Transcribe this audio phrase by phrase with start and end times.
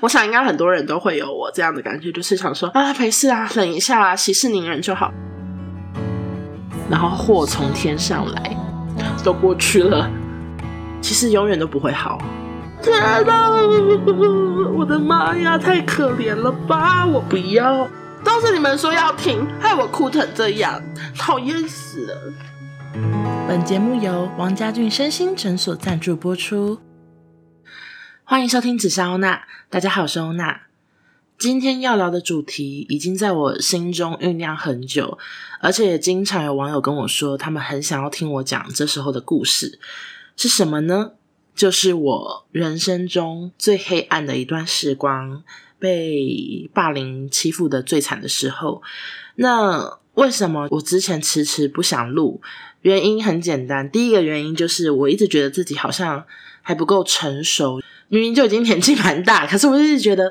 [0.00, 5.12] 我想应该很多人都会有我这样的感觉，就是想说啊，没事啊，忍一下啊，息事宁人就好。
[6.90, 8.56] 然后祸从天上来，
[9.24, 10.10] 都过去了，
[11.00, 12.20] 其实永远都不会好。
[12.82, 13.50] 天哪，
[14.74, 17.06] 我的妈呀，太可怜了吧！
[17.06, 17.86] 我不要，
[18.24, 20.82] 都是你们说要停，害我哭成这样，
[21.16, 22.14] 讨厌死了。
[23.46, 26.78] 本节目由王家俊身心诊所赞助播出。
[28.32, 30.62] 欢迎收听紫砂欧娜，大家好，我是欧娜。
[31.36, 35.18] 今天要聊的主题已经在我心中酝酿很久，
[35.60, 39.78] 而且也经常有网友跟我说，他们很想要听我讲这时候的故事，
[40.34, 41.10] 是什么呢？
[41.54, 45.44] 就是我人生中最黑暗的一段时光，
[45.78, 48.80] 被霸凌欺负的最惨的时候。
[49.34, 52.40] 那为什么我之前迟迟不想录？
[52.80, 56.24] 原因很简单，第一个原因就是我一直觉得自己好像
[56.62, 57.82] 还不够成熟。
[58.12, 60.30] 明明就已经年纪蛮大，可是我一直觉得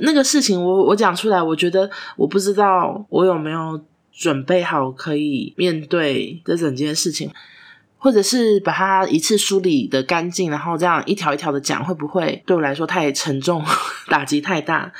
[0.00, 7.30] 那个事情我，我讲出来，我觉得我不知道我有没有准备好可以面对这整件事情，
[7.96, 13.64] 或者是把它一次梳理的干净，然后这样一条一条的讲，会不会对我来说太沉重，
[14.08, 14.92] 打击太大？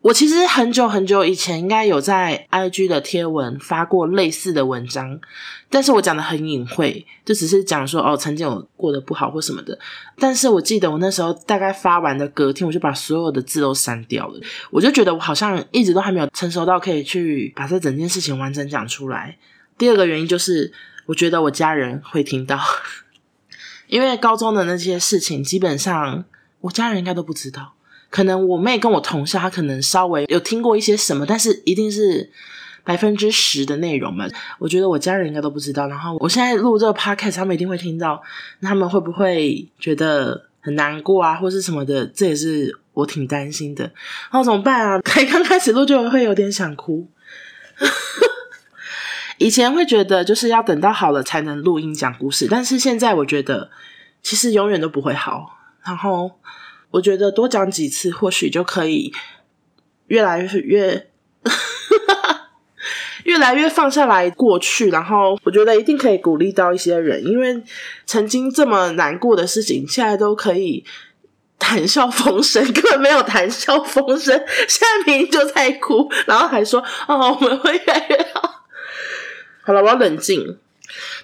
[0.00, 5.20] 我其实很久很久以前应该有在 IG 的贴文发过类似的文章，
[5.68, 9.78] 但是我讲的很隐晦，就只是讲说哦，曾经有过得不好或什么的。
[10.18, 14.40] 但是我记得我那时候大概发完的隔天，我就把所有的字都删掉了。
[14.70, 19.36] 我就觉得我好像一直都还没有成熟到可以去把这整件事情完整讲出来。
[19.76, 20.72] 第二个原因就是，
[21.06, 22.58] 我觉得我家人会听到，
[23.88, 26.24] 因为高中的那些事情，基本上
[26.62, 27.73] 我家人应该都不知道。
[28.14, 32.30] 可能我妹跟我同校，她可能稍微有听过一些什么，但是一定是
[32.84, 34.24] 百分之十的内容嘛。
[34.60, 35.88] 我觉得我家人应该都不知道。
[35.88, 38.22] 然后我现在录这个 podcast，他们一定会听到，
[38.62, 42.06] 他们会不会觉得很难过啊，或是什么的？
[42.06, 43.82] 这也是我挺担心的。
[43.82, 45.00] 然后怎么办啊？
[45.02, 47.08] 才刚开始录就会有点想哭。
[49.38, 53.70] 以前会觉得就是要等到好了才能录音讲故事，但是现在我觉得
[54.22, 55.58] 其实永远都不会好。
[55.82, 56.30] 然后。
[56.94, 59.12] 我觉得多讲几次，或许就可以
[60.06, 61.08] 越来越越
[63.24, 64.90] 越来越放下来过去。
[64.90, 67.60] 然后我觉得一定可以鼓励到一些人，因为
[68.06, 70.84] 曾经这么难过的事情，现在都可以
[71.58, 74.40] 谈笑风生， 根本没有谈笑风生。
[74.68, 78.66] 现在明明就在哭，然后还说：“哦，我们会越来越好。”
[79.66, 80.58] 好了，我要冷静。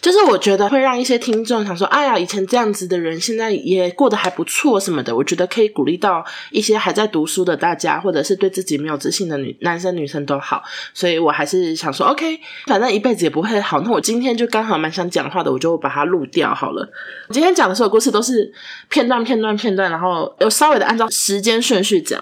[0.00, 5.14] 就是我觉得会让一些听众想说，哎呀，以前这样子的人，现在也过得还不错什么的。
[5.14, 10.62] 我觉得可以鼓励到一些还在读书的大家，或者是对自己没有自信的女男生女生都好。
[10.94, 13.80] 所以我还是想说，OK，反正一辈子也不会好。
[13.82, 16.88] 那我今天就刚好蛮想讲话的，我就把它录掉好了。
[17.28, 18.52] 我今天讲的所有故事都是
[18.88, 22.20] 片段、片段、片段，然后有稍微的按照时间顺序讲。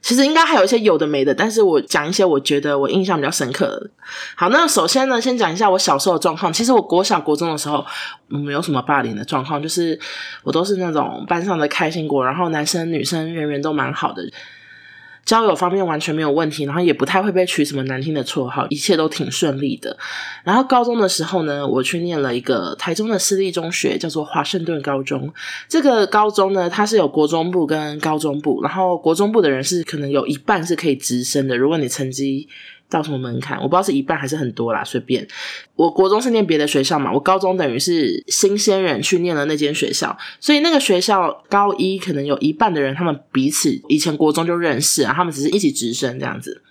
[0.00, 3.90] 其实应该还有一些有的没的，但是我讲一些我觉得我印象比较深刻的。
[4.34, 6.52] 好，那首先呢，先讲一下我小时候的状况。
[6.52, 7.84] 其实我国小国中的时候，
[8.28, 9.98] 没有什么霸凌的状况，就是
[10.42, 14.22] 我都是那种班上的开心果，然后男生女生人缘都蛮好的。
[15.24, 19.96] 交友方面完全没有问题，然后也不太会被取什么难听的绰号，一切都挺顺利的。
[20.44, 25.32] 然后高中的时候呢，我去念了一个台中的私立中学，叫做华盛顿高中。
[25.68, 32.48] 这个高中呢，它是有国中部跟高中部，然后国中部的人是可能有一半是可以直升的，如果你成绩。
[32.94, 33.58] 到什么门槛？
[33.58, 35.26] 我不知道是一半还是很多啦，随便。
[35.74, 46.62] 我国中是念别的学校嘛，我高中等于是新鲜人去念了那间学校，所以那个学校高一可能有一半的人，他们彼此以前国中就认识啊，他们只是一起直升这样子。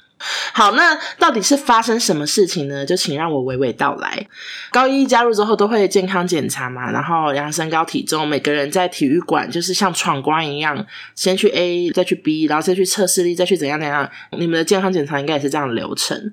[0.53, 2.85] 好，那到底是发生什么事情呢？
[2.85, 4.25] 就请让我娓娓道来。
[4.71, 10.85] 高一加入之后都会健康检查嘛，然后量身高体重，每个人在体育馆就是像闯关一样，
[11.15, 14.09] 先去 A，再去 B，然后再去测视力，再去怎样怎样。
[14.37, 16.31] 你们的健康检查应该也是这样的流程。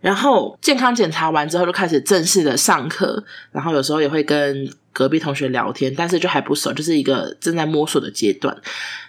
[0.00, 8.56] 然后健康检查完之后，就开始正式的上课，然后有时候也会跟隔壁同学聊天，但是就还不熟，就是一个正在摸索的阶段。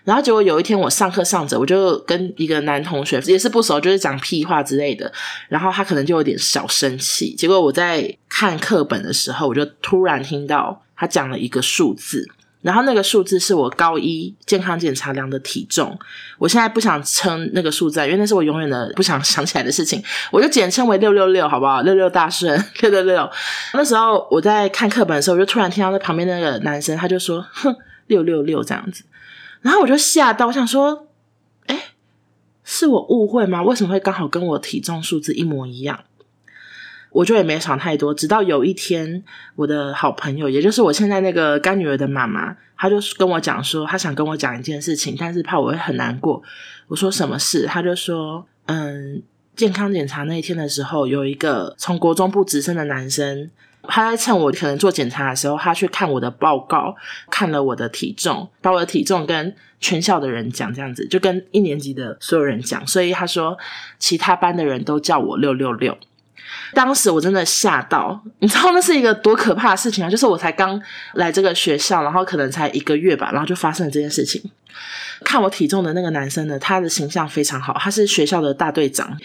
[0.04, 5.10] 然后结果有一天我上课上着，我就跟一个男同学也是不熟，就是讲屁话之类的，
[5.48, 7.34] 然后他可能就有点小生气。
[7.36, 12.28] 结果我在看课本的时候，我就突然听到他讲了一个数字。
[12.66, 15.96] 然后那个数字是我高一健康检查量的体重，
[16.40, 21.84] 我现在不想称那个数字，因为那是我永远的不想想起来的事情，我就简称为六六六，好不好？
[21.84, 23.30] 六六大顺，六六六。
[23.74, 27.76] 那时候我在看课本的时候，我就突然听到那旁边那个男生，他就说：“哼，
[28.08, 29.04] 六六六这样子。”
[29.62, 31.08] 然后我就吓到，我想说
[31.68, 31.80] ：“诶，
[32.64, 33.62] 是我误会吗？
[33.62, 36.00] 为什么会刚好跟我体重数字一模一样？”
[37.16, 38.14] 我就也没想太多。
[38.14, 39.24] 直到有一天，
[39.56, 46.44] 我的好朋友，也就是我现在那个干女儿的妈妈，她就跟我讲说，她想跟我讲一件事情，但是怕我会很难过。
[46.90, 47.66] 我说什么事？
[47.66, 49.24] 她就说，嗯，
[49.56, 53.50] 健康检查那一天的时候，有一个从国中部直升的男生。
[53.88, 56.96] 他在趁我可能做检查的时候，他去看我的报告，
[57.30, 62.86] 看了我的体重，把我的体重跟全校的人讲，这样子就跟一年级的所有人讲。
[62.88, 63.56] 所以他说，
[64.00, 65.96] 其他班的人都叫我六六六。
[66.74, 70.10] 当时我真的吓到，你知道那是一个多可怕的事情啊！
[70.10, 70.82] 就是我才刚
[71.14, 74.42] 来这个学校，然后可能才一个月吧，然后就发生了这件事情。
[75.24, 79.18] 看我体重的那个男生呢，他的形象非常好，他是学校的大队长。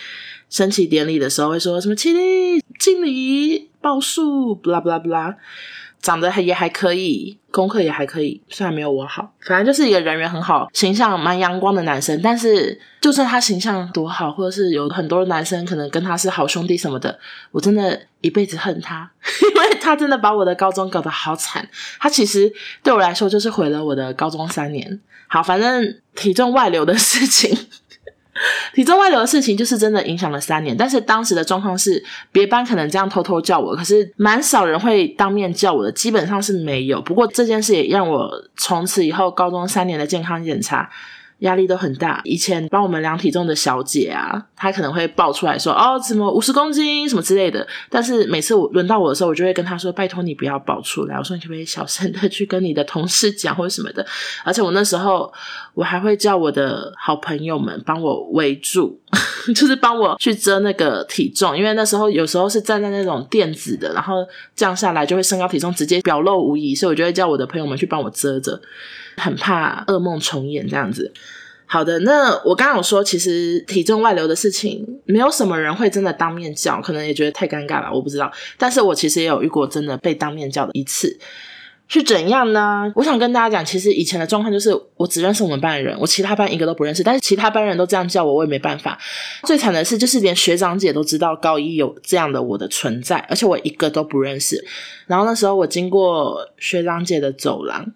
[0.49, 5.37] 升旗典礼的时候会说什么起立、敬礼、报数，不拉不拉不拉，
[6.01, 12.21] 长得还也还可以，功课也还可以，虽然没有我好，反正就是一个人缘很好、形象蛮阳光的男生。
[12.23, 17.19] 但是，就算他形象多好，或者是有很多男生可能跟他是好兄弟什么的，
[17.51, 19.11] 我真的一辈子恨他，
[19.43, 21.69] 因为他真的把我的高中搞得好惨。
[21.99, 22.51] 他其实
[22.83, 25.01] 对我来说就是毁了我的高中三年。
[25.29, 27.57] 好，反正体重外流的事情。
[28.75, 32.03] 体重外流的事情就是真的影响了三年，但是当时的状况是，
[32.33, 37.01] 别班可能这样偷偷叫我，可是蛮少人会当面叫我的，基本上是没有。
[37.01, 40.89] 不过这件事也让我从此以后高中三年的健康检查。
[41.41, 42.21] 压力都很大。
[42.25, 54.07] 以前帮我们量体重的小姐啊，她可能会爆出来说：“哦，什么五十公斤什么之类的。”但是每次我轮到我的时候，我就会跟她说：“拜托你不要爆出来。”我说：“你可不可以小声的去跟你的同事讲或者什么的？”
[54.45, 55.33] 而且我那时候
[55.75, 59.01] 我还会叫我的好朋友们帮我围住，
[59.55, 68.61] 就是帮我去遮那个体重，因为那时候有时候是站在那种垫子的，然后降下来就会身高体重直接表露无遗，所以我就会叫我的朋友们去帮我遮着。
[69.17, 71.13] 很怕噩梦重演这样子。
[71.67, 78.33] 好的，那我刚刚有说，其实体重外流的事情，没有什么人会真的当面叫，可能也觉得太尴尬了，我不知道。
[78.57, 81.17] 但是我其实也有遇过真的被当面叫的一次，
[81.91, 82.91] 是怎样呢？
[82.95, 88.99] 我想跟大家讲，其实以前的状况就是，我只认识我们班的人，我其他班一个都不认识，但是其他班人都这样叫我，我也没办法。
[89.43, 94.65] 最惨的是，就是连学长姐都知道高一有这样的我的存在，而且我一个都不认识。
[95.07, 97.93] 然后那时候我经过学长姐的走廊。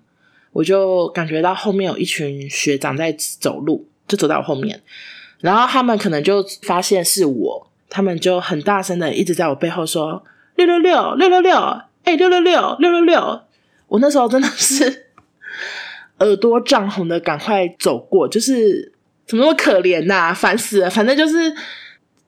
[0.52, 3.10] 我就感觉到后面有一群学长在
[3.40, 4.80] 走路，就走到我后面，
[5.40, 10.22] 然后他们可能就发现是我，他们就很大声的一直在我背后说
[10.54, 11.56] 六六六六六六，
[12.04, 13.40] 哎六六六六六六，
[13.88, 15.06] 我那时候真的是
[16.20, 18.92] 耳朵涨红的，赶快走过，就是
[19.26, 21.54] 怎么那么可怜呐、啊，烦死了，反正就是。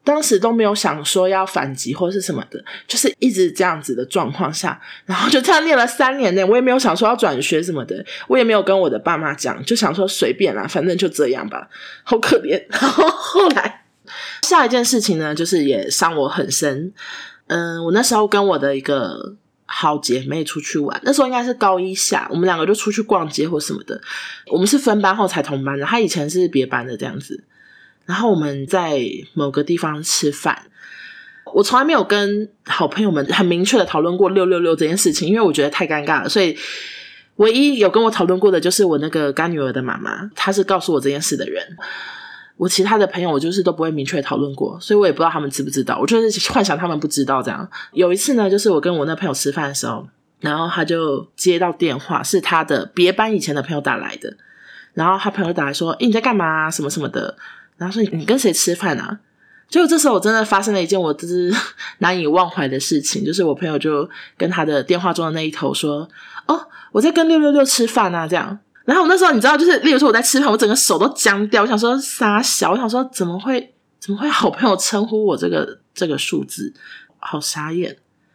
[0.07, 6.47] 当时都没有想说要反击或是什么的，就是一直这样子的状况下，然后就这样念了三年呢。
[6.47, 11.69] 我也没有想说要转学什么的，我也没有跟我的爸妈讲，就想说随便啦，反正就这样吧，
[12.05, 12.65] 好可怜。
[12.71, 13.83] 然后后来
[14.43, 16.93] 下一件事情呢，就是也伤我很深。
[17.49, 19.35] 嗯，我那时候跟我的一个
[19.67, 24.01] 好姐妹出去玩，那时候应该是高一下，我们两个就出去逛街或什么的。
[24.47, 27.45] 我们是分班后才同班的，她以前是别班的这样子。
[28.05, 29.01] 然后我们在
[29.35, 30.71] 某个地方吃饭，
[31.53, 36.29] 我从来没有跟好朋友们很明确的讨论过六六六这件事情，因为我觉得太尴尬了。
[36.29, 36.57] 所以
[37.37, 41.77] 唯一有跟我讨论过的就是我那个干女儿的妈妈，她是告诉我这件事的人。
[42.57, 45.99] 我其他的朋友我就是都不会明确讨论过，所以我也不知道他们知不知道。
[46.01, 47.69] 我就是幻想他们不知道这样。
[47.93, 50.09] 有一次呢，就是我跟我那朋友吃饭的时候，
[50.41, 54.35] 然后他就接到电话，是他的别班以前的朋友打来的，
[54.95, 56.71] 然后他朋友打来说：“诶，你在干嘛？
[56.71, 57.37] 什么什么的。”
[57.77, 59.21] 然后说，你跟谁吃饭啊？
[59.69, 61.53] 结果这时候我真的发生了一件我就是
[61.99, 66.09] 难以忘怀的事情，就是我朋友就跟他的电话中的那一头说
[66.49, 68.59] ：“哦，我在跟六六六吃饭啊。”这样。
[68.87, 71.63] 然后我那时候你知道，就是例如说我在吃饭，我整个手都僵掉。
[71.63, 76.73] 我想说傻小，我想说怎么会怎么会好朋友称呼我这个这个数字，
[77.19, 77.95] 好傻眼。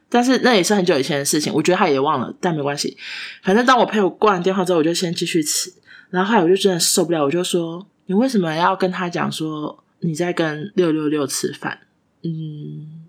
[0.09, 2.95] 但是那也是很久以前的事情，我觉得他也忘了，但没关系。
[3.41, 5.73] 反正当我朋友挂完电话之后，我就先继续吃。
[6.11, 7.87] 然后后来我就真的受不了，我就说。
[8.07, 11.79] 你为什么要跟他讲说你在跟六六六吃饭？
[12.23, 13.05] 嗯，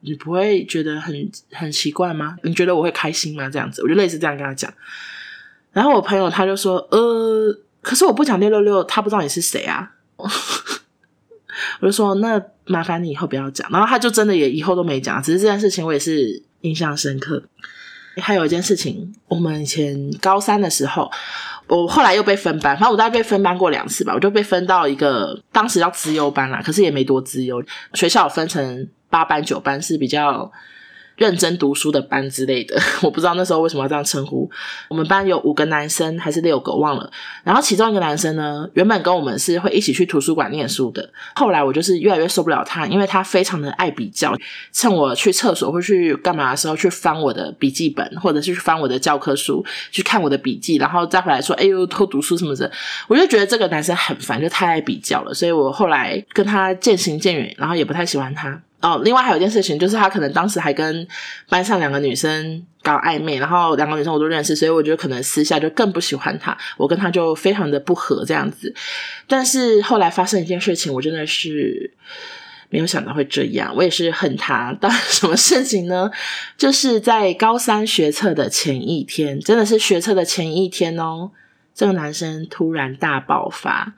[0.00, 2.38] 你不会觉得很很奇怪吗？
[2.42, 3.50] 你觉得我会开心吗？
[3.50, 4.72] 这样子，我就类似这样跟他讲。
[5.72, 9.90] 然后我朋友他就说：“呃，可是我不讲六六六，他不知道你是谁啊。
[11.80, 15.22] ”我就说：“那麻烦你以后不要讲。”然后他就真的也以后都没讲。
[15.22, 17.42] 只是这件事情我也是印象深刻。
[18.16, 21.10] 还有一件事情，我们以前高三的时候。
[21.68, 27.62] 我后来又被分班，反正我大概被分班过两次吧，我就被分到一个当时叫资优班啦，可是也没多资优。
[27.94, 30.50] 学校分成八班九班是比较
[31.20, 34.50] 认真读书的班之类的， 我不知道那时候为什么要这样称呼。
[34.88, 37.12] 我们班有五个男生还是六个忘了，
[37.44, 44.34] 然后其中一个男生呢，原本跟我们是会一起去图书馆念书的，后来我就是越来越受不了他，因为他非常的爱比较，
[44.72, 52.72] 趁我去厕所或去干嘛的时候去翻我的笔记本，或者是去翻我的教科书，去看我的笔记，然后再回来说：“哎呦，偷读书什么的。”
[53.08, 58.62] 我就觉得这个男生很烦，就太爱比较了，所以我后来跟他渐行渐远，然后也不太喜欢他。
[58.80, 61.06] 哦，另外还有一件事情，就是他可能当时还跟
[61.48, 68.74] 班上两个女生搞暧昧，然后两个女生我都认识，所以我觉得可能私下就更不喜欢他，我跟他就非常的不合这样子。
[69.26, 71.92] 但是后来发生一件事情，我真的是
[72.70, 74.74] 没有想到会这样，我也是恨他。
[74.80, 76.10] 但什么事情呢？
[76.56, 81.32] 就是在高三学测的前一天，真的是学测的前一天哦。
[81.74, 83.94] 这个男生突然大爆发，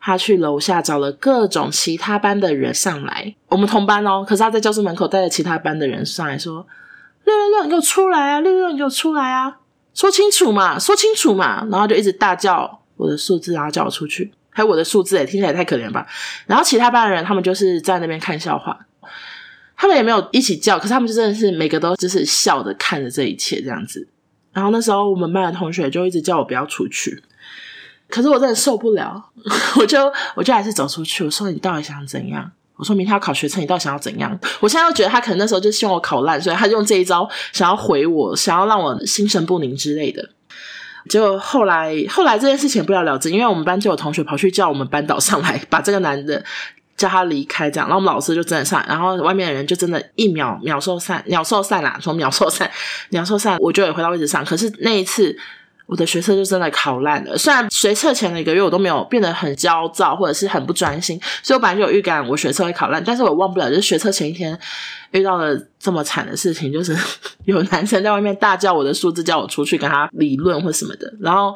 [0.00, 4.24] 他去楼下找了各种其他班的人上来，我们同班哦。
[4.26, 6.66] 可是他在教室门口带着其他班的人上来说
[7.24, 8.40] ：“六六六，你给我出来啊！
[8.40, 9.58] 六六六，你给我出来啊！
[9.94, 14.32] 说清楚嘛，说清楚嘛！”然后就一直大叫我的数字，然后叫我出去。
[14.50, 16.06] 还有我的数字，听起来太可怜吧。
[16.46, 18.78] 然后其他班的人，他们就是在那边看笑话，
[19.76, 24.08] 他们也没有一起叫，可是他们就真的是每个都就是笑着看着这一切这样子。
[24.56, 27.22] 然后那时候我们班的同学就一直叫我不要出去，
[28.08, 29.22] 可是我真的受不了，
[29.78, 31.22] 我就我就还是走出去。
[31.22, 32.50] 我说，你到底想怎样？
[32.76, 34.38] 我说明天要考学测，你到底想要怎样？
[34.60, 40.30] 我现在又觉得他可能那时候就希望我考烂，所以他用这一招想要毁我，想要让我心神不宁之类的。
[41.10, 46.42] 结果后来后来这件事情不了了之，因为我们班就有同学跑去叫我们班导上来，把这个男的。
[46.96, 52.70] 叫他离开，这样，然后我们老师就真的上，然后外面的人就真的，一秒秒兽散，鸟兽散啦，从秒兽散，
[53.10, 54.44] 鸟兽散，我就也回到位置上。
[54.44, 55.36] 可是那一次，
[55.86, 57.36] 我的学测就真的考烂了。
[57.36, 64.58] 虽然学测前的一个月我都没有变得很焦躁，或者是很不专心，所以我本来就有预感我学测会考烂，但是我忘不了，就是学测前一天
[65.18, 66.96] 遇到了这么惨的事情，就是
[67.46, 71.54] 有男生在外面大叫我的数字，叫我出去跟他理论或什么的，然后。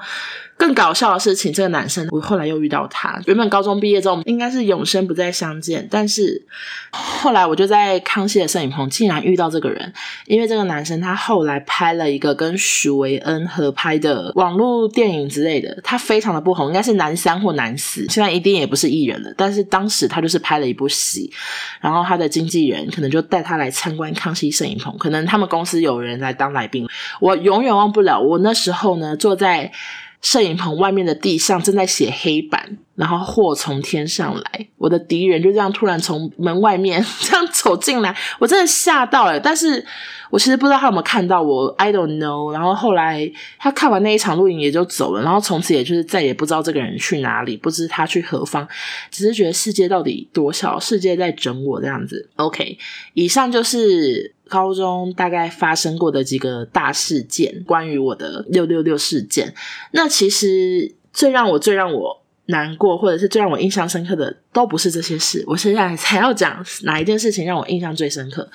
[0.61, 3.19] 更搞笑的事情，这个男生我后来又遇到他。
[3.25, 6.47] 原本高中毕业之后应该是永生不再相见，但是
[6.91, 9.91] 后来我就在康熙的摄影棚竟然遇到这个人，
[10.27, 19.33] 因为这个男生他后来拍了一个跟许维恩合拍的网络电影之类的，他非常的不红，应该是男三或男四，现在一定也不是艺人了。
[19.39, 21.33] 但是当时他就是拍了一部戏，
[21.81, 26.87] 然后他的经纪人可能就带他他来参观康熙摄影棚，可能他们公司有人来当来宾，
[27.19, 28.21] 我永远忘不了。
[28.21, 29.73] 我那时候呢坐在。
[30.21, 39.41] 摄影棚外面的地上正在写黑板，然后祸从天上来，我的敌人就这样突然从门外面 这样走进来，我真的吓到了。
[39.41, 39.83] 但是
[40.29, 42.53] 我其实不知道他有没有看到我，I don't know。
[42.53, 48.69] 然后后来他看完那一场录影也就走了，然后从此也就是再也不知道这个人去哪里，不知他去何方，
[49.11, 52.29] 只是觉得世界到底多小，世界在整我这样子。
[52.37, 52.77] OK，
[53.15, 54.35] 以上就是。
[54.51, 59.55] 高中大概发生过的几个大事件，关于我的六六六事件。
[59.93, 65.45] 那其实最让我最让我难过，或者是最让我印象深刻的，都不是这些事。
[65.47, 68.51] 我现在才要讲哪一件事情让我印象最深刻。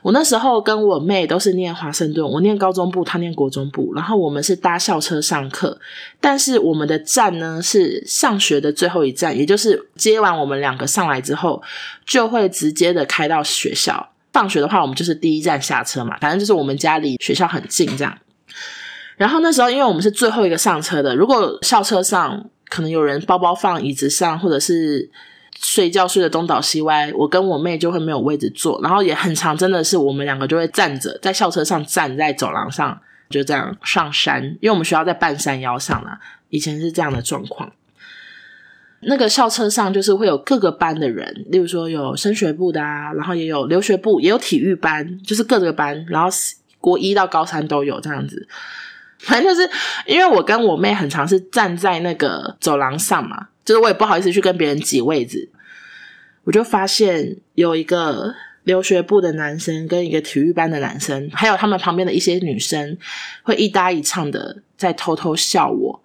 [0.00, 5.76] 我那时候跟我妹都是念华盛顿，我念高中部，她念国中部，然后我们是搭校车上课，
[6.20, 11.60] 但是我们的站呢是上学的最后一站，也就是接完我们两个上来之后，
[12.06, 14.10] 就会直接的开到学校。
[14.32, 18.16] 放学的话，我们就是第一站下车嘛，反正就是我们家离学校很近这样。
[19.16, 25.10] 然后那时候，因为我们是最后一个上车的，如果校车上可能有人包包放椅子上，或者是
[25.60, 28.80] 睡觉睡得东倒西歪，我跟我妹就会没有位置坐。
[28.80, 32.96] 然后也很常，真的是我们两个就会站着在校车上站在走廊上，
[33.28, 36.20] 就这样上山，因为我们学校在半山腰上啦，
[36.50, 37.72] 以前是这样的状况。
[39.00, 46.28] 那个校车上就是会有各个班的人，例如说有升学部的啊，然后也有留学部，也有体育班，就是各个班，然后
[46.80, 48.48] 国一到高三都有这样子。
[49.20, 49.68] 反正就是
[50.06, 55.48] 因为我跟我妹很常是站在那个走廊上嘛，就是我也不好意思去跟别人挤位置，
[56.44, 62.96] 我就发现有一个留学部的男生跟一个体育班的男生，还有他们旁边的一些女生，
[63.42, 66.02] 会一搭一唱的在偷偷笑我。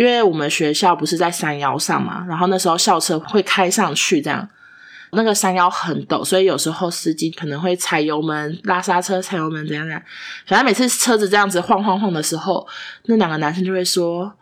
[0.00, 4.48] 因为我们学校不是在山腰上嘛，然后那时候校车会开上去，这样
[5.10, 10.02] 那个山腰很陡，所以有时候司机可能会踩油门、拉刹车、踩油门怎样怎样。
[10.46, 12.66] 反正每次车子这样子晃晃晃的时候，
[13.04, 14.32] 那两个男生就会说。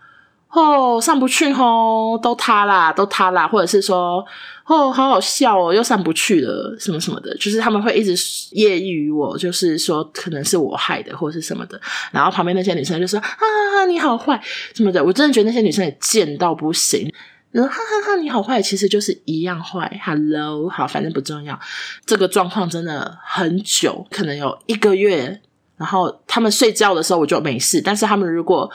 [0.50, 4.24] 哦，上不去哦，都塌啦，都塌啦，或者是说，
[4.68, 11.80] 哦，好好笑哦，又上不去了，什么什么的，就是他们会一直揶揄我，就是说可能是我害的，或是什么的。
[12.12, 14.38] 然后旁边那些女生就说啊，你好坏
[14.74, 17.10] 什么的，我真的觉得那些女生也贱到不行。
[17.54, 20.00] 说哈哈哈，你好坏，其实就是一样坏。
[20.04, 21.58] Hello，好，反正不重要。
[22.04, 25.40] 这个状况真的很久，可能有一个月。
[25.78, 28.70] 然后他们睡觉的时候我就没事，但是他们如果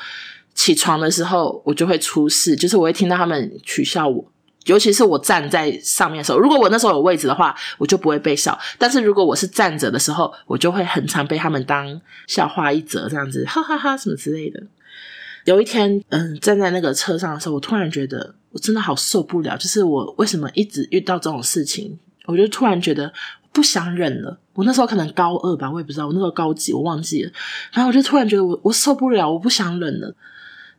[0.55, 4.32] 起床的时候，我就会出事，就是我会听到他们取笑我。
[4.65, 8.57] 尤其是我站在上面的时候，如果我那时候有位置的话，我就不会被笑。
[8.77, 14.61] 但是如果我是站着的时候，我就会很常被他们当笑话一则，这样子，哈哈哈什么之类的。
[15.45, 21.99] 有一天，嗯，站在那个车上的时候，我突然觉得我真的好受不了，就是我为什么一直遇到这种事情？
[22.25, 23.11] 我就突然觉得
[23.51, 24.39] 不想忍了。
[24.53, 27.31] 我那时候可能高二吧，我也不知道，我那时候高几，我忘记了。
[27.73, 30.15] 然后我就突然觉得我我受不了，我不想忍了。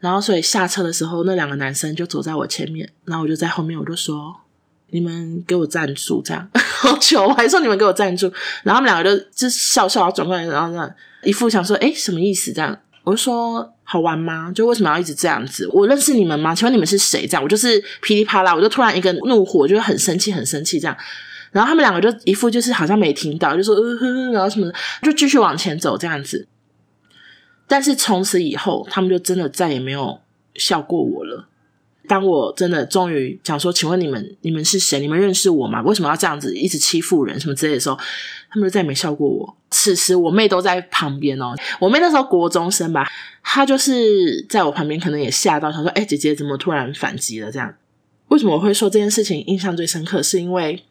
[0.04, 4.36] 然后，所以下车的时候，那两个男生就走在我前面，然后我就在后面，我就说
[4.92, 8.30] ：“你们给我站住！”这样 好糗，我还说：“你们给我站住！”
[8.64, 14.52] 然后他们两个就就笑笑，转过来，然后这样一副想说：“诶，什么意思？”这样我就说：“好玩吗？
[14.54, 15.66] 就为什么要一直这样子？
[15.72, 16.54] 我认识你们吗？
[16.54, 20.94] 请问你们是谁？”这样我就是噼里啪啦，我就突然一个怒火，就很生气，很生气这样。
[21.50, 26.46] 然后他们两个就一副就是好像没听到，就说：“呃呵呵，然后什么的，就继续往前走这样子。”
[27.74, 30.20] 但是从此以后，他们就真的再也没有
[30.54, 31.48] 笑过我了。
[32.06, 35.00] 当我真的终于讲说：“请问你们，你们是谁？
[35.00, 35.82] 你们认识我吗？
[35.82, 37.98] 为什么要这样子一直欺负人什么之类的时候，
[38.48, 43.10] 他们就再也没笑过我。”此时我妹都在旁边哦，我妹那时候国中生吧，
[43.42, 47.74] 她就是在我旁边，可能也吓到，她说：“哎，姐姐怎么突然反击了？”这样，
[48.28, 50.22] 为什么我会说这件事情印象最深刻？
[50.22, 50.84] 是因为。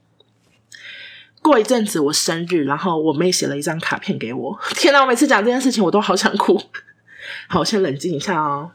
[1.43, 4.59] 过一阵子我生日，然后我妹写了一张卡片给我。
[4.73, 6.59] 天哪，我每次讲这件事情，我都好想哭。
[7.47, 8.71] 好，我先冷静一下哦。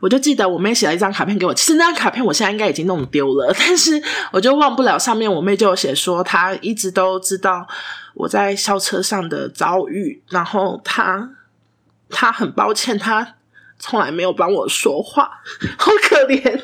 [0.00, 7.68] 我就记得我妹写了一张卡片给我，其实那张卡片我现在应该已经弄丢了， 但是我就忘不了上面我妹就有写说，她一直都知道
[8.14, 11.30] 我在校车上的遭遇，然后她
[12.10, 13.36] 她很抱歉，她
[13.78, 15.42] 从来没有帮我说话，
[15.78, 16.62] 好可怜。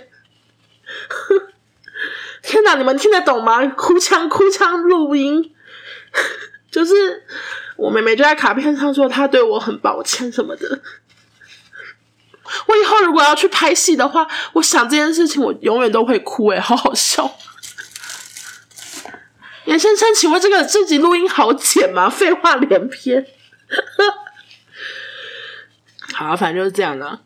[2.49, 3.67] 天哪，你们听得懂吗？
[3.67, 5.55] 哭腔哭腔录音，
[6.73, 7.26] 就是
[7.76, 10.81] 我妹妹就在卡片上说她对我很抱歉什么的。
[12.67, 17.37] 我以后如果要去拍戏的话，我想这件事情我永远都会哭，诶，好好笑。
[19.67, 22.09] 严先生，请问这个这集录音好剪吗？
[22.09, 23.26] 废话连篇。
[26.17, 27.21] 好，反正就是这样了，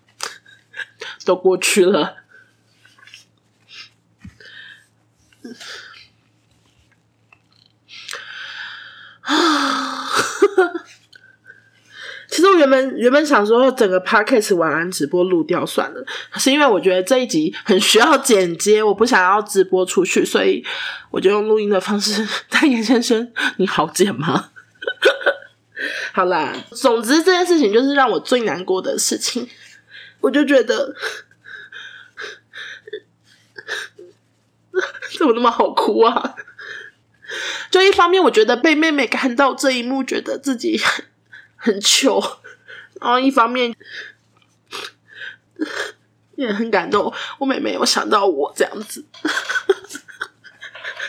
[1.24, 2.21] 都过去了。
[12.28, 16.02] 其实我原本原本想说整个 podcast 晚安直播录掉算了，
[16.36, 20.64] 是因为我觉得这一集很需要剪接，我不想要直播出去，所以
[21.10, 22.26] 我就用录音的方式。
[22.48, 24.50] 但严先生，你好剪吗？
[26.14, 29.46] 好啦，总之这件事情就是让我最难过的事情，
[30.20, 30.94] 我就觉得。
[35.18, 36.34] 怎么那么好哭啊？
[37.70, 41.04] 就一方面，我觉得被妹妹看到这一幕，觉得自己很
[41.56, 42.20] 很糗；
[43.00, 43.74] 然后一方面
[46.36, 49.04] 也很感动，我妹妹有想到我这样子。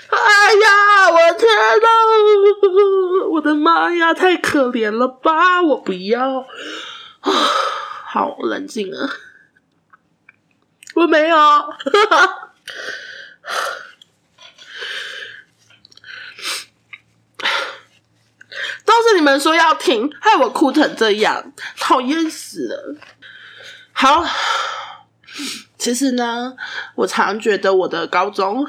[0.09, 1.49] 哎呀，我天
[1.81, 5.61] 呐，我的妈呀，太可怜了吧！
[5.61, 6.45] 我不要！
[8.05, 9.09] 好，冷静啊，
[10.95, 11.35] 我没有。
[11.37, 11.71] 哈
[12.09, 12.42] 哈
[19.03, 22.95] 是你们说要停，害我哭成这样，讨厌死了。
[23.91, 24.25] 好，
[25.77, 26.55] 其实呢，
[26.95, 28.67] 我常觉得我的高中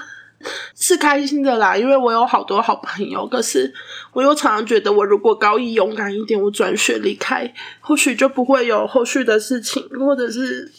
[0.74, 3.26] 是开心的啦，因为我有好多好朋友。
[3.26, 3.72] 可是
[4.12, 10.70] 我又常常觉得，我如果高一勇敢一点，我转学离开，或许就不会有后续的事情，或者是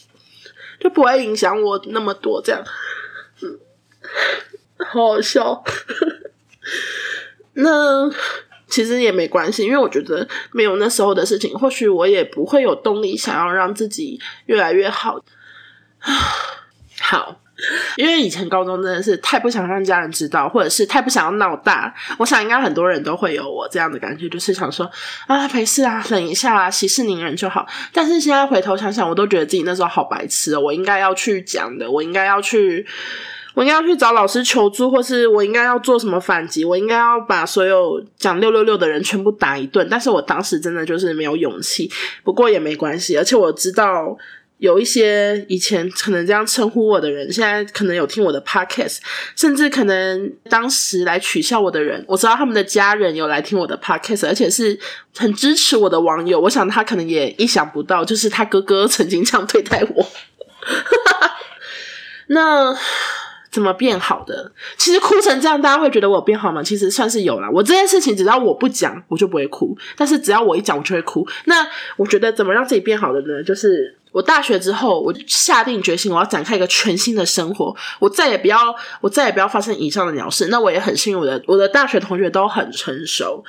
[0.80, 2.42] 就不会影响我那么多。
[2.42, 2.64] 这样，
[3.42, 3.60] 嗯，
[4.86, 5.64] 好好笑。
[7.54, 8.12] 那。
[8.68, 15.20] 其实也没关系，因为我觉得没有那时候的事情，或许我也不会有动力想要让自己越来越好。
[17.02, 17.40] 好，
[17.98, 21.94] 因为以前高中真的是太不想让家人知道，或者是太不想要闹大。
[22.18, 24.90] 我想应该很多人都会有我这样的感觉，就是想说
[25.28, 27.68] 啊，没事啊，忍一下啊，息事宁人就好。
[27.94, 32.86] 但是现在回头想想，我都觉得自己那时候好白痴哦，我应该要去讲的，我应该要去。
[33.56, 36.64] 我应该要去找老师求助，或是我应该要做什么反击？
[36.64, 39.88] 我应该要把所有讲六六六的人全部打一顿。
[39.90, 41.90] 但是我当时真的就是没有勇气。
[42.24, 44.18] 不过也没关系，而且我知道
[44.58, 49.00] 有一些以前可能这样称呼我的人，现在可能有听我的 podcast，
[49.36, 54.78] 甚至可能当时来取笑我的人，我知道他们的家人有来听我的 podcast，而且是
[55.18, 56.40] 很支持我的网友。
[56.40, 60.06] 我想他可能也意想不到，就是他哥哥曾经这样对待我。
[62.28, 62.76] 那
[63.56, 64.52] 怎么变好的？
[64.78, 66.62] 其实哭成这样，大家会觉得我有变好吗？
[66.62, 67.50] 其实算是有啦。
[67.50, 71.26] 我这件事情，只要我不讲，我就不会哭；但是只要我一讲，我就会哭。
[71.46, 71.66] 那
[71.96, 73.42] 我觉得怎么让自己变好的呢？
[73.42, 73.96] 就是。
[74.12, 77.76] 我大学之后，我下定决心，我要展开一个全新的生活。
[78.00, 80.48] 我再也不要，我再也不要发生以上的鸟事。
[80.48, 83.44] 那我也很幸运，我的我的大学同学都很成熟。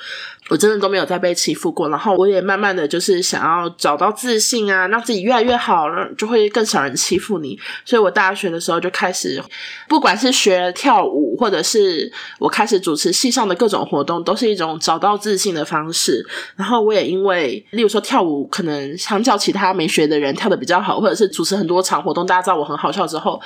[0.49, 5.85] 我真的都没有再被欺负过，然后我也慢慢的就是想要找到自信啊，让自己越来越好，
[6.17, 7.59] 就会更少人欺负你。
[7.83, 9.43] 所以我大学的时候就开始，
[9.89, 16.25] 不管是学跳舞，或者是我开始主持系上的各种活动，都是一种找到自信的方式。
[16.55, 23.41] 然后我也因为，例如说跳舞，可能相较其他没学的人跳的比较好，或者是主持很多场活动，大家知道我很好笑之后，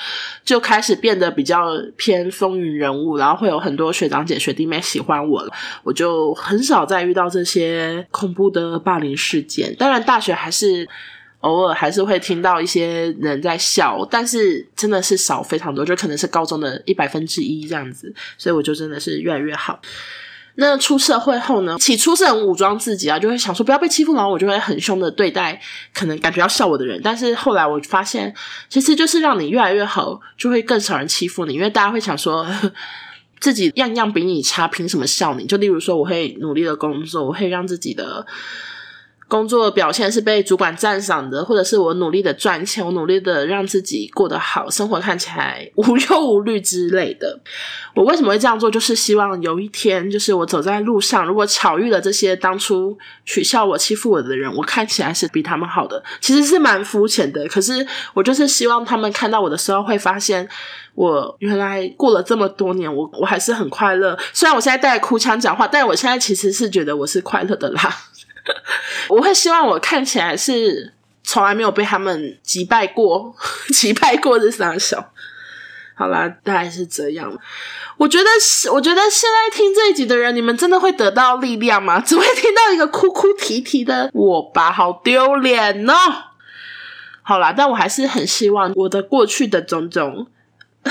[0.45, 5.51] 就开始变得比较偏风云人物，然后会有很多学长姐学弟妹喜欢我了，
[5.83, 6.85] 我就很少。
[6.91, 10.85] 再遇到这些恐怖的霸凌事件，当然大学还是
[11.39, 19.79] 偶尔还是会听到一些人在笑，但是真的是少非常多，就可能是高中的一百分之一这样子，所以我就真的是越来越好。
[20.55, 25.57] 那出社会后呢，起初是很武装自己啊，就会想说不要被欺负，然后我就会很凶的对待
[25.93, 28.35] 可能感觉要笑我的人，但是后来我发现，
[28.67, 32.45] 其实就是让你越来越好，就会更少人欺负你，因为大家会想说。
[33.41, 35.45] 自己样样比你差，凭什么笑你？
[35.45, 38.25] 就例如说，我会努力的工作，我会让自己的
[39.31, 47.39] 工作表现是被主管赞赏的，或者是我努力的赚钱，我努力的让自己过得好，生活看起来无忧无虑之类的。
[47.95, 48.69] 我为什么会这样做？
[48.69, 57.47] 就是希望有一天，就是我走在路上，如果巧遇了这些当初取笑我、欺负我的人，我看起来是比他们好的，其实是蛮肤浅的。
[57.47, 60.49] 可是我就是希望他们看到我的时候，会发现。
[60.93, 64.15] 我原来过了这么多年，我我还是很快乐。
[64.33, 67.81] 虽然我现在带哭腔讲话，但我现在其实是觉得我是快乐的啦。
[69.09, 73.35] 我会希望我看起来是从来没有被他们击败过，
[73.73, 75.11] 击败过这三小。
[75.95, 77.31] 好啦，大概是这样。
[77.97, 78.29] 我觉得，
[78.73, 81.99] 我觉得现在听这一集的人，你们真的会得到力量吗？
[81.99, 85.93] 只会听到一个哭哭啼啼的我吧，好丢脸哦。
[87.21, 90.25] 好啦，但我还是很希望我的过去的种种。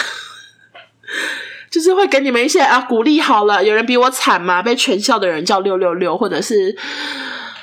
[1.68, 3.20] 就是会给你们一些啊鼓励。
[3.20, 4.62] 好了，有人比我惨吗？
[4.62, 6.76] 被全校的人叫六六六，或者是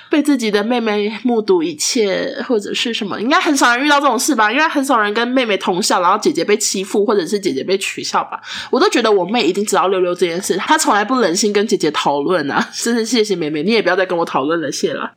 [0.09, 3.19] 被自己的妹妹目睹一切，或者是什么？
[3.19, 4.51] 应该很少人遇到这种事吧？
[4.51, 8.41] 因为很少人跟妹妹同校，然后姐姐被欺负，或者是姐姐被取笑吧？
[8.69, 12.69] 我都觉得我妹一定知道六六这件事，她从来不忍心跟姐姐讨论啊！
[12.73, 15.11] 真是谢谢妹妹，你也不要再跟我讨论了，谢了。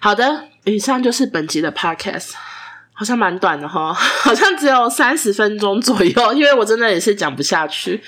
[0.00, 2.30] 好的，以上就是本集的 podcast。
[2.92, 7.98] 好像蛮短的哈，好像只有三十分钟左右，因为我真的也是讲不下去。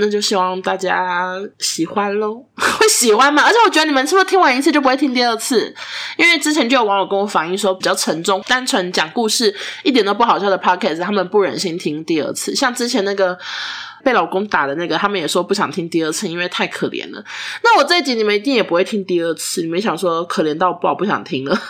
[0.00, 3.42] 那就希望大家喜欢喽， 会喜欢吗？
[3.44, 5.72] 而且我觉得你们是不是听完一次就不会听第二次？
[6.16, 12.54] 因为之前就有网友跟我反映说，比较沉重、单纯讲故事、一点都不好笑的 podcast，他们不忍心听第二次。
[12.54, 13.38] 像之前那个
[14.02, 17.22] 被老公打的那个，他们也说不想听第二次，因为太可怜了。
[17.62, 21.60] 那我这一集你们一定也不会听第二次，你们想说可怜到爆，不想听了。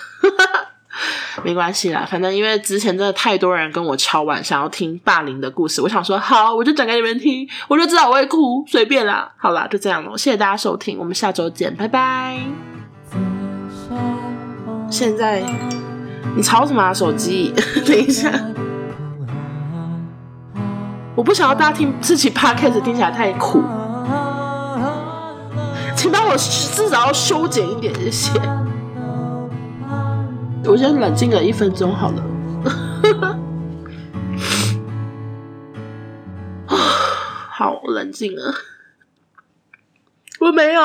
[1.43, 12.39] 没关系啦，反正因为之前真的太多人跟我敲碗，想要听霸凌的故事，我想说好，我就讲给你们听，我就知道我会哭，随便啦，好啦，就这样了，谢谢大家收听，我们下周见，拜拜。
[14.91, 15.43] 现在
[16.37, 16.93] 你吵什么啊？
[16.93, 17.55] 手机？
[17.87, 18.31] 等一下，
[21.15, 23.63] 我不想要大家听自己 podcast 听起来太苦，
[25.97, 28.60] 请帮我至少要修剪一点，这些。
[30.65, 32.23] 我先冷静个一分钟好了，
[36.67, 38.55] 好冷静啊，
[40.41, 40.83] 我没有。